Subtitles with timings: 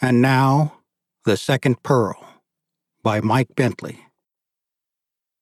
[0.00, 0.74] And now,
[1.24, 2.24] The Second Pearl
[3.02, 3.98] by Mike Bentley.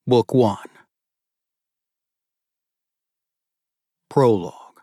[0.07, 0.57] Book 1.
[4.09, 4.81] Prologue.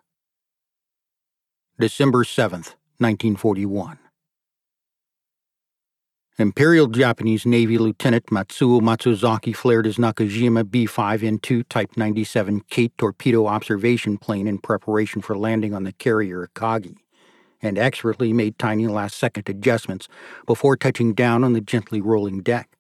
[1.79, 3.97] December 7th, 1941.
[6.37, 14.19] Imperial Japanese Navy Lieutenant Matsuo Matsuzaki flared his Nakajima B5N2 Type 97 Kate torpedo observation
[14.19, 16.98] plane in preparation for landing on the carrier Akagi
[17.64, 20.08] and expertly made tiny last second adjustments
[20.45, 22.77] before touching down on the gently rolling deck.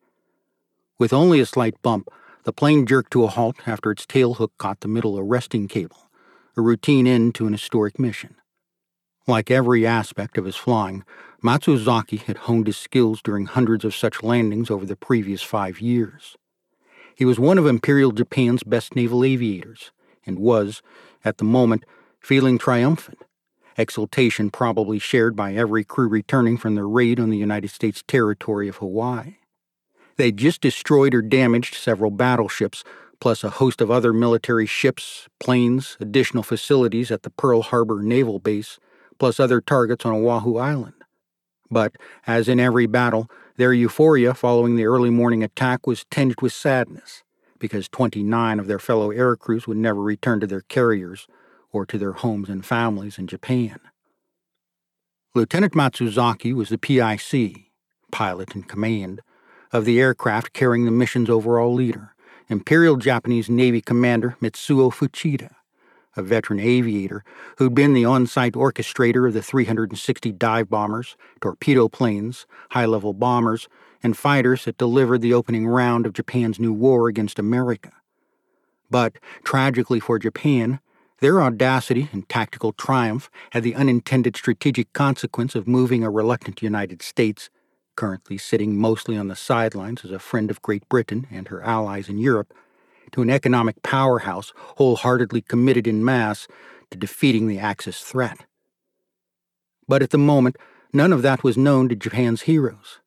[0.99, 2.09] With only a slight bump,
[2.43, 6.09] the plane jerked to a halt after its tail hook caught the middle arresting cable,
[6.57, 8.35] a routine end to an historic mission.
[9.25, 11.05] Like every aspect of his flying,
[11.41, 16.35] Matsuzaki had honed his skills during hundreds of such landings over the previous five years.
[17.15, 19.91] He was one of Imperial Japan's best naval aviators,
[20.25, 20.81] and was,
[21.23, 21.85] at the moment,
[22.19, 23.19] feeling triumphant
[23.77, 28.67] exultation probably shared by every crew returning from their raid on the United States territory
[28.67, 29.35] of Hawaii.
[30.17, 32.83] They'd just destroyed or damaged several battleships,
[33.19, 38.39] plus a host of other military ships, planes, additional facilities at the Pearl Harbor Naval
[38.39, 38.79] Base,
[39.17, 40.93] plus other targets on Oahu Island.
[41.71, 41.95] But,
[42.27, 47.23] as in every battle, their euphoria following the early morning attack was tinged with sadness,
[47.59, 51.27] because 29 of their fellow aircrews would never return to their carriers
[51.73, 53.79] or to their homes and families in Japan.
[55.35, 57.71] Lieutenant Matsuzaki was the PIC,
[58.11, 59.21] pilot in command,
[59.71, 62.15] of the aircraft carrying the mission's overall leader,
[62.47, 65.49] Imperial Japanese Navy Commander Mitsuo Fuchida,
[66.15, 67.23] a veteran aviator
[67.57, 73.13] who'd been the on site orchestrator of the 360 dive bombers, torpedo planes, high level
[73.13, 73.67] bombers,
[74.03, 77.91] and fighters that delivered the opening round of Japan's new war against America.
[78.91, 79.13] But,
[79.43, 80.79] tragically for Japan,
[81.19, 87.01] their audacity and tactical triumph had the unintended strategic consequence of moving a reluctant United
[87.01, 87.49] States,
[87.95, 92.09] currently sitting mostly on the sidelines as a friend of Great Britain and her allies
[92.09, 92.53] in Europe,
[93.11, 96.47] to an economic powerhouse wholeheartedly committed in mass
[96.91, 98.45] to defeating the Axis threat.
[99.87, 100.57] But at the moment,
[100.91, 102.99] none of that was known to Japan's heroes,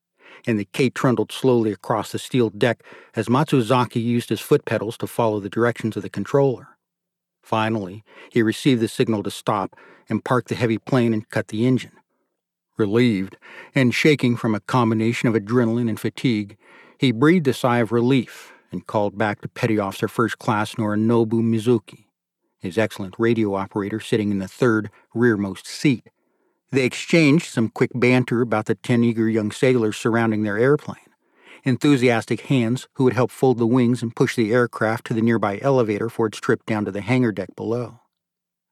[0.47, 2.83] and the Kate trundled slowly across the steel deck
[3.15, 6.76] as Matsuzaki used his foot pedals to follow the directions of the controller.
[7.47, 8.03] Finally,
[8.33, 9.77] he received the signal to stop
[10.09, 11.93] and parked the heavy plane and cut the engine.
[12.77, 13.37] Relieved,
[13.73, 16.57] and shaking from a combination of adrenaline and fatigue,
[16.99, 21.41] he breathed a sigh of relief and called back to Petty Officer First Class Norinobu
[21.41, 22.07] Mizuki,
[22.59, 26.11] his excellent radio operator sitting in the third, rearmost seat.
[26.73, 31.06] They exchanged some quick banter about the ten eager young sailors surrounding their airplane
[31.67, 35.59] enthusiastic hands who would help fold the wings and push the aircraft to the nearby
[35.61, 38.01] elevator for its trip down to the hangar deck below.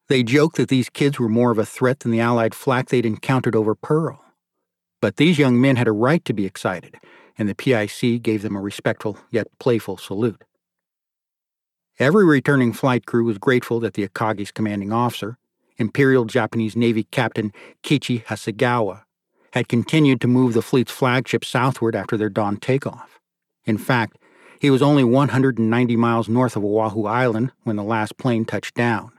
[0.09, 3.05] They joked that these kids were more of a threat than the Allied flak they'd
[3.05, 4.23] encountered over Pearl.
[5.01, 6.97] But these young men had a right to be excited,
[7.37, 10.45] and the PIC gave them a respectful yet playful salute.
[11.99, 15.37] Every returning flight crew was grateful that the Akagi's commanding officer,
[15.79, 19.03] Imperial Japanese Navy Captain Kiichi Hasegawa,
[19.55, 23.21] had continued to move the fleet's flagship southward after their dawn takeoff.
[23.65, 24.19] In fact,
[24.59, 29.13] he was only 190 miles north of Oahu Island when the last plane touched down.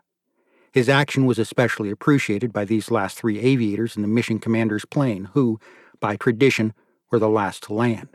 [0.73, 5.29] His action was especially appreciated by these last three aviators in the mission commander's plane,
[5.31, 5.57] who,
[6.01, 6.73] by tradition,
[7.09, 8.09] were the last to land.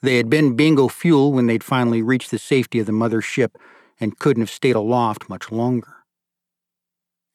[0.00, 3.56] They had been bingo fuel when they'd finally reached the safety of the mother ship
[4.00, 5.94] and couldn't have stayed aloft much longer.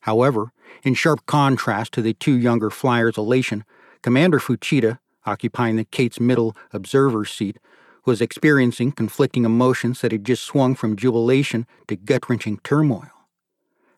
[0.02, 0.52] However,
[0.84, 3.64] in sharp contrast to the two younger flyers' elation,
[4.02, 7.58] Commander Fuchida, occupying the Kate's middle observer seat,
[8.06, 13.12] was experiencing conflicting emotions that had just swung from jubilation to gut wrenching turmoil.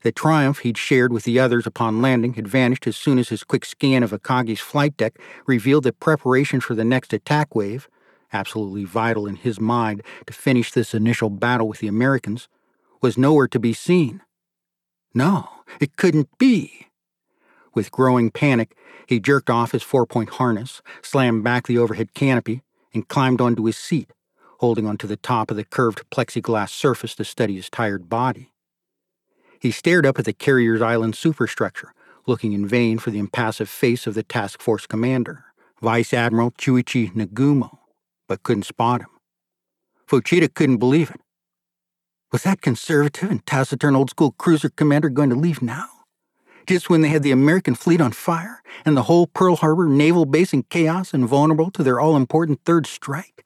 [0.02, 3.44] The triumph he'd shared with the others upon landing had vanished as soon as his
[3.44, 7.90] quick scan of Akagi's flight deck revealed that preparation for the next attack wave,
[8.32, 12.48] absolutely vital in his mind to finish this initial battle with the Americans,
[13.02, 14.22] was nowhere to be seen.
[15.14, 15.50] No,
[15.82, 16.89] it couldn't be.
[17.74, 18.76] With growing panic,
[19.08, 22.62] he jerked off his four point harness, slammed back the overhead canopy,
[22.94, 24.12] and climbed onto his seat,
[24.60, 28.52] holding onto the top of the curved plexiglass surface to steady his tired body.
[29.60, 31.94] He stared up at the carrier's island superstructure,
[32.26, 35.46] looking in vain for the impassive face of the task force commander,
[35.82, 37.78] Vice Admiral Chuichi Nagumo,
[38.28, 39.10] but couldn't spot him.
[40.08, 41.22] Fuchida couldn't believe it.
[42.32, 45.88] Was that conservative and taciturn old school cruiser commander going to leave now?
[46.70, 50.28] Just when they had the American fleet on fire and the whole Pearl Harbor naval
[50.28, 53.44] base in chaos and vulnerable to their all important third strike.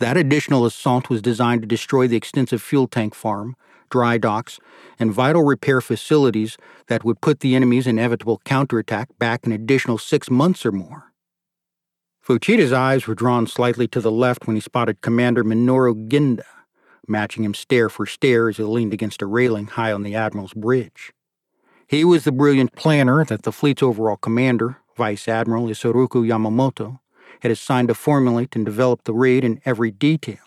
[0.00, 3.54] That additional assault was designed to destroy the extensive fuel tank farm,
[3.90, 4.58] dry docks,
[4.98, 6.56] and vital repair facilities
[6.88, 11.12] that would put the enemy's inevitable counterattack back an additional six months or more.
[12.26, 16.42] Fuchida's eyes were drawn slightly to the left when he spotted Commander Minoru Genda,
[17.06, 20.54] matching him stare for stare as he leaned against a railing high on the Admiral's
[20.54, 21.12] bridge.
[21.94, 26.98] He was the brilliant planner that the fleet's overall commander, Vice Admiral Isoroku Yamamoto,
[27.38, 30.40] had assigned to formulate and develop the raid in every detail.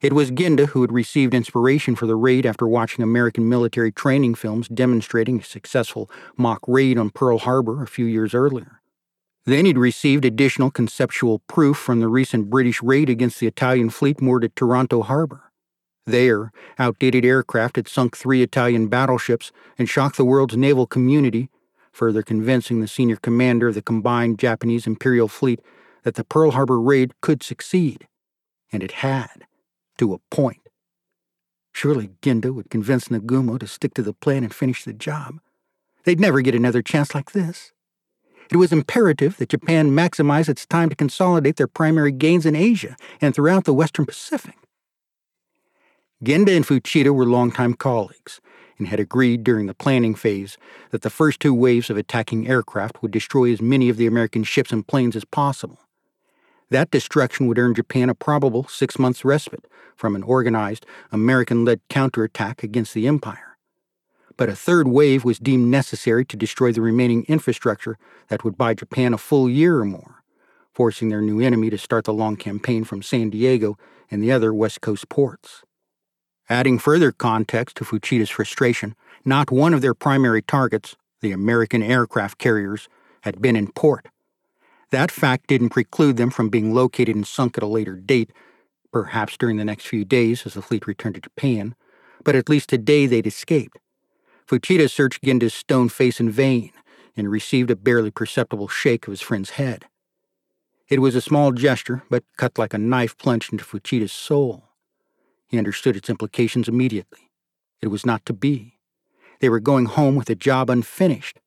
[0.00, 4.36] It was Genda who had received inspiration for the raid after watching American military training
[4.36, 8.80] films demonstrating a successful mock raid on Pearl Harbor a few years earlier.
[9.44, 14.22] Then he'd received additional conceptual proof from the recent British raid against the Italian fleet
[14.22, 15.42] moored at Taranto Harbor.
[16.06, 21.48] There, outdated aircraft had sunk three Italian battleships and shocked the world's naval community,
[21.92, 25.60] further convincing the senior commander of the combined Japanese Imperial Fleet
[26.02, 28.06] that the Pearl Harbor raid could succeed.
[28.70, 29.46] And it had,
[29.98, 30.60] to a point.
[31.72, 35.40] Surely Genda would convince Nagumo to stick to the plan and finish the job.
[36.04, 37.72] They'd never get another chance like this.
[38.50, 42.96] It was imperative that Japan maximize its time to consolidate their primary gains in Asia
[43.20, 44.56] and throughout the Western Pacific.
[46.22, 48.40] Genda and Fuchida were longtime colleagues
[48.78, 50.56] and had agreed during the planning phase
[50.90, 54.44] that the first two waves of attacking aircraft would destroy as many of the American
[54.44, 55.78] ships and planes as possible.
[56.70, 59.66] That destruction would earn Japan a probable six months respite
[59.96, 63.54] from an organized, American led counterattack against the Empire
[64.36, 68.74] but a third wave was deemed necessary to destroy the remaining infrastructure that would buy
[68.74, 70.22] Japan a full year or more,
[70.72, 73.78] forcing their new enemy to start the long campaign from San Diego
[74.10, 75.62] and the other West Coast ports.
[76.48, 78.94] Adding further context to Fuchida's frustration,
[79.24, 82.88] not one of their primary targets, the American aircraft carriers,
[83.22, 84.08] had been in port.
[84.90, 88.30] That fact didn't preclude them from being located and sunk at a later date,
[88.92, 91.74] perhaps during the next few days as the fleet returned to Japan,
[92.22, 93.78] but at least today they'd escaped.
[94.46, 96.72] Fuchida searched Genda's stone face in vain
[97.16, 99.86] and received a barely perceptible shake of his friend's head.
[100.88, 104.64] It was a small gesture, but cut like a knife plunged into Fuchida's soul.
[105.54, 107.30] He understood its implications immediately.
[107.80, 108.80] It was not to be.
[109.38, 111.38] They were going home with a job unfinished.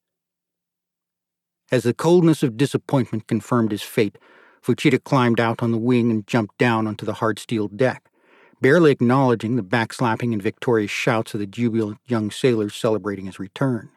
[1.73, 4.17] As the coldness of disappointment confirmed his fate,
[4.61, 8.09] Fuchida climbed out on the wing and jumped down onto the hard steel deck
[8.61, 13.89] barely acknowledging the backslapping and victorious shouts of the jubilant young sailors celebrating his return.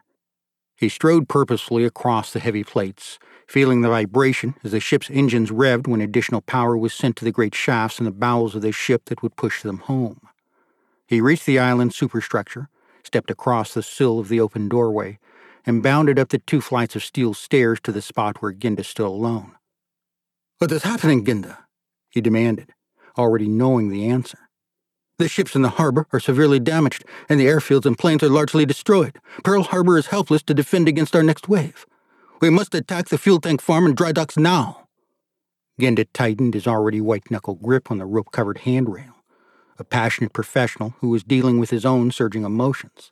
[0.75, 3.17] He strode purposefully across the heavy plates,
[3.51, 7.33] feeling the vibration as the ship's engines revved when additional power was sent to the
[7.33, 10.21] great shafts in the bowels of the ship that would push them home.
[11.05, 12.69] He reached the island's superstructure,
[13.03, 15.19] stepped across the sill of the open doorway,
[15.65, 19.05] and bounded up the two flights of steel stairs to the spot where Genda stood
[19.05, 19.51] alone.
[20.59, 21.57] What is happening, Genda?
[22.09, 22.69] he demanded,
[23.17, 24.39] already knowing the answer.
[25.17, 28.65] The ships in the harbor are severely damaged, and the airfields and planes are largely
[28.65, 29.19] destroyed.
[29.43, 31.85] Pearl Harbor is helpless to defend against our next wave.
[32.41, 34.87] We must attack the fuel tank farm and dry docks now.
[35.79, 39.15] Genda tightened his already white knuckle grip on the rope covered handrail,
[39.77, 43.11] a passionate professional who was dealing with his own surging emotions.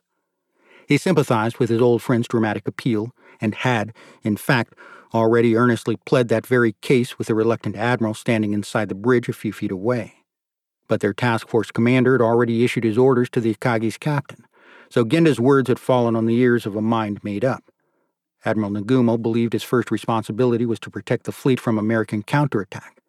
[0.88, 3.92] He sympathized with his old friend's dramatic appeal and had,
[4.22, 4.74] in fact,
[5.14, 9.32] already earnestly pled that very case with the reluctant admiral standing inside the bridge a
[9.32, 10.20] few feet away
[10.90, 14.44] but their task force commander had already issued his orders to the Akagi's captain,
[14.90, 17.62] so Genda's words had fallen on the ears of a mind made up.
[18.44, 23.00] Admiral Nagumo believed his first responsibility was to protect the fleet from American counterattack,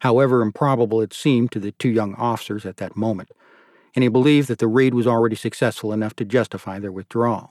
[0.00, 3.30] however improbable it seemed to the two young officers at that moment,
[3.94, 7.50] and he believed that the raid was already successful enough to justify their withdrawal.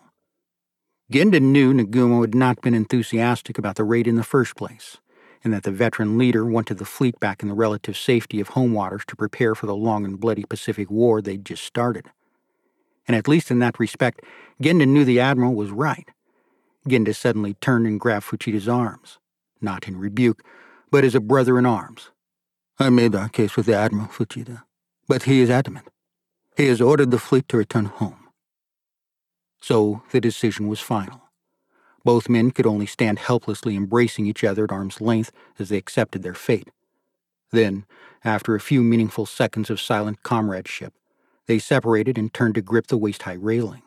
[1.12, 4.98] Genda knew Nagumo had not been enthusiastic about the raid in the first place
[5.44, 8.74] and that the veteran leader wanted the fleet back in the relative safety of home
[8.74, 12.10] waters to prepare for the long and bloody Pacific War they'd just started.
[13.08, 14.22] And at least in that respect,
[14.60, 16.10] Genda knew the Admiral was right.
[16.88, 19.18] Genda suddenly turned and grabbed Fuchida's arms,
[19.62, 20.44] not in rebuke,
[20.92, 22.12] but as a brother in arms.
[22.78, 24.64] I made our case with the Admiral, Fuchida,
[25.08, 25.88] but he is adamant.
[26.58, 28.30] He has ordered the fleet to return home.
[29.62, 31.22] So the decision was final.
[32.04, 36.22] Both men could only stand helplessly embracing each other at arm's length as they accepted
[36.22, 36.70] their fate.
[37.52, 37.86] Then,
[38.24, 40.94] after a few meaningful seconds of silent comradeship,
[41.48, 43.82] they separated and turned to grip the waist high railing.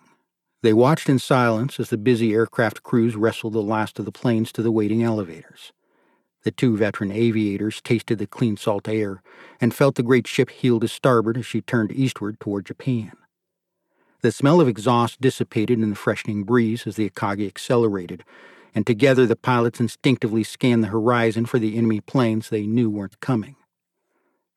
[0.60, 4.50] They watched in silence as the busy aircraft crews wrestled the last of the planes
[4.52, 5.72] to the waiting elevators.
[6.42, 9.22] The two veteran aviators tasted the clean salt air
[9.60, 13.12] and felt the great ship heel to starboard as she turned eastward toward Japan.
[14.22, 18.24] The smell of exhaust dissipated in the freshening breeze as the Akagi accelerated,
[18.74, 23.20] and together the pilots instinctively scanned the horizon for the enemy planes they knew weren't
[23.20, 23.54] coming.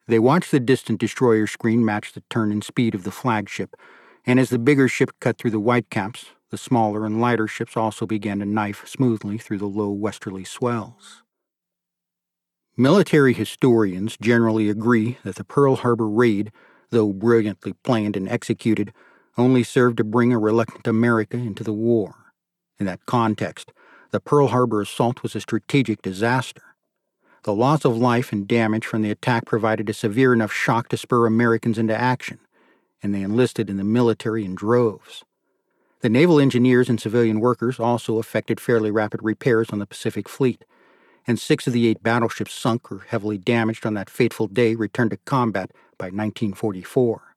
[0.07, 3.75] They watched the distant destroyer screen match the turn and speed of the flagship
[4.25, 8.05] and as the bigger ship cut through the whitecaps, the smaller and lighter ships also
[8.05, 11.23] began to knife smoothly through the low westerly swells.
[12.77, 16.51] Military historians generally agree that the Pearl Harbor raid,
[16.89, 18.93] though brilliantly planned and executed,
[19.37, 22.15] only served to bring a reluctant America into the war.
[22.79, 23.71] In that context,
[24.11, 26.63] the Pearl Harbor assault was a strategic disaster.
[27.43, 30.97] The loss of life and damage from the attack provided a severe enough shock to
[30.97, 32.39] spur Americans into action,
[33.01, 35.23] and they enlisted in the military in droves.
[36.01, 40.65] The naval engineers and civilian workers also effected fairly rapid repairs on the Pacific Fleet,
[41.27, 45.11] and six of the eight battleships sunk or heavily damaged on that fateful day returned
[45.11, 47.35] to combat by 1944.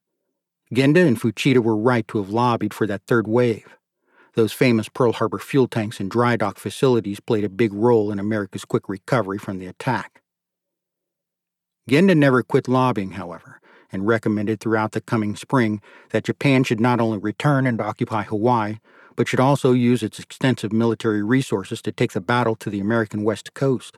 [0.72, 3.76] Genda and Fuchida were right to have lobbied for that third wave.
[4.34, 8.18] Those famous Pearl Harbor fuel tanks and dry dock facilities played a big role in
[8.18, 10.22] America's quick recovery from the attack.
[11.88, 13.60] Genda never quit lobbying, however,
[13.92, 18.78] and recommended throughout the coming spring that Japan should not only return and occupy Hawaii,
[19.16, 23.22] but should also use its extensive military resources to take the battle to the American
[23.22, 23.96] West Coast.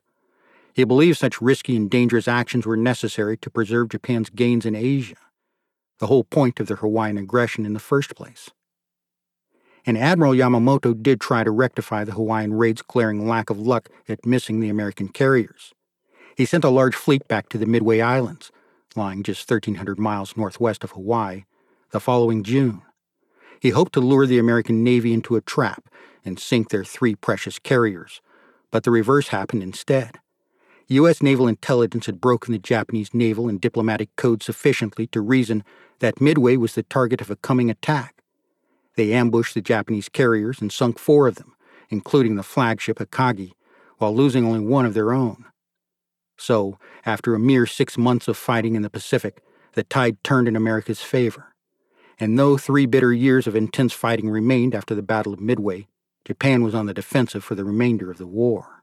[0.75, 5.17] He believed such risky and dangerous actions were necessary to preserve Japan's gains in Asia,
[5.99, 8.51] the whole point of their Hawaiian aggression in the first place
[9.87, 14.27] and Admiral Yamamoto did try to rectify the Hawaiian raid's glaring lack of luck at
[14.27, 15.73] missing the American carriers.
[16.37, 18.51] He sent a large fleet back to the Midway Islands,
[18.97, 21.45] lying just 1,300 miles northwest of Hawaii,
[21.91, 22.83] the following June.
[23.61, 25.89] He hoped to lure the American Navy into a trap
[26.25, 28.21] and sink their three precious carriers,
[28.71, 30.19] but the reverse happened instead.
[30.89, 31.23] U.S.
[31.23, 35.65] naval intelligence had broken the Japanese naval and diplomatic code sufficiently to reason
[35.99, 38.17] that Midway was the target of a coming attack
[38.97, 41.55] they ambushed the Japanese carriers and sunk four of them,
[41.91, 43.53] including the flagship Akagi,
[43.99, 45.45] while losing only one of their own.
[46.37, 50.57] So, after a mere six months of fighting in the Pacific, the tide turned in
[50.57, 51.55] America's favor.
[52.19, 55.87] And though three bitter years of intense fighting remained after the Battle of Midway,
[56.25, 58.83] Japan was on the defensive for the remainder of the war.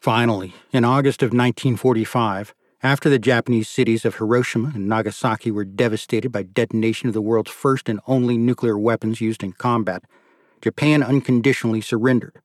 [0.00, 6.32] Finally, in August of 1945, after the Japanese cities of Hiroshima and Nagasaki were devastated
[6.32, 10.02] by detonation of the world's first and only nuclear weapons used in combat,
[10.60, 12.40] Japan unconditionally surrendered.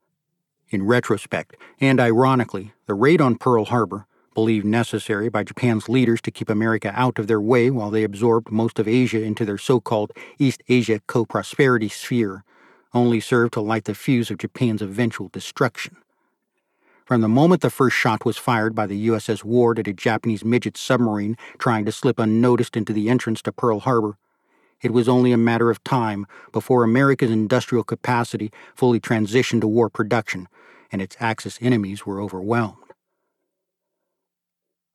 [0.70, 6.30] In retrospect, and ironically, the raid on Pearl Harbor, believed necessary by Japan's leaders to
[6.30, 9.80] keep America out of their way while they absorbed most of Asia into their so
[9.80, 12.44] called East Asia co prosperity sphere,
[12.94, 15.96] only served to light the fuse of Japan's eventual destruction.
[17.06, 20.44] From the moment the first shot was fired by the USS Ward at a Japanese
[20.44, 24.18] midget submarine trying to slip unnoticed into the entrance to Pearl Harbor,
[24.82, 29.90] it was only a matter of time before America's industrial capacity fully transitioned to war
[29.90, 30.48] production
[30.92, 32.78] and its Axis enemies were overwhelmed.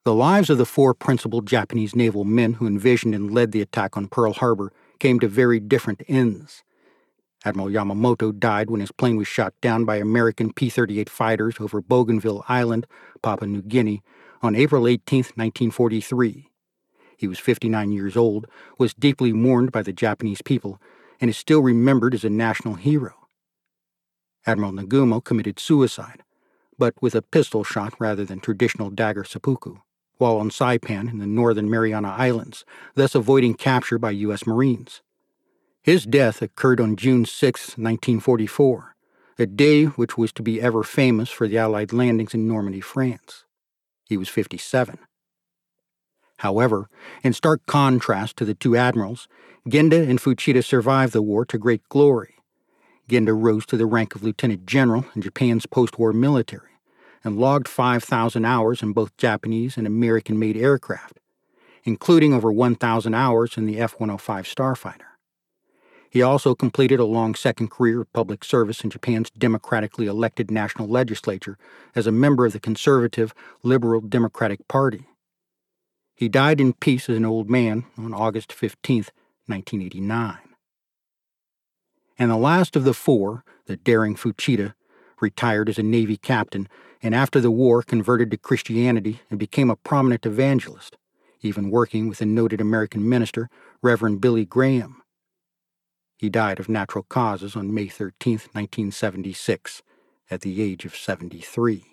[0.04, 3.96] The lives of the four principal Japanese naval men who envisioned and led the attack
[3.96, 6.64] on Pearl Harbor came to very different ends.
[7.44, 11.80] Admiral Yamamoto died when his plane was shot down by American P 38 fighters over
[11.80, 12.86] Bougainville Island,
[13.22, 14.02] Papua New Guinea,
[14.42, 16.51] on April 18, 1943.
[17.22, 18.48] He was 59 years old,
[18.78, 20.80] was deeply mourned by the Japanese people,
[21.20, 23.14] and is still remembered as a national hero.
[24.44, 26.24] Admiral Nagumo committed suicide,
[26.76, 29.76] but with a pistol shot rather than traditional dagger seppuku,
[30.18, 32.64] while on Saipan in the northern Mariana Islands,
[32.96, 34.44] thus avoiding capture by U.S.
[34.44, 35.00] Marines.
[35.80, 38.96] His death occurred on June 6, 1944,
[39.38, 43.44] a day which was to be ever famous for the Allied landings in Normandy, France.
[44.08, 44.98] He was 57.
[46.42, 46.88] However,
[47.22, 49.28] in stark contrast to the two admirals,
[49.64, 52.34] Genda and Fuchida survived the war to great glory.
[53.08, 56.70] Genda rose to the rank of lieutenant general in Japan's post war military
[57.22, 61.20] and logged 5,000 hours in both Japanese and American made aircraft,
[61.84, 65.12] including over 1,000 hours in the F 105 Starfighter.
[66.10, 70.88] He also completed a long second career of public service in Japan's democratically elected national
[70.88, 71.56] legislature
[71.94, 73.32] as a member of the conservative
[73.62, 75.06] Liberal Democratic Party.
[76.14, 79.06] He died in peace as an old man on August 15,
[79.46, 80.38] 1989.
[82.18, 84.74] And the last of the four, the daring Fuchida,
[85.20, 86.68] retired as a Navy captain
[87.02, 90.96] and after the war converted to Christianity and became a prominent evangelist,
[91.40, 93.48] even working with a noted American minister,
[93.82, 95.02] Reverend Billy Graham.
[96.16, 99.82] He died of natural causes on May 13, 1976,
[100.30, 101.91] at the age of 73.